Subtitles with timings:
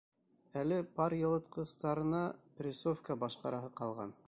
[0.61, 2.23] Әле пар йылытҡыстарына
[2.61, 4.19] прессовка башҡараһы ҡалған.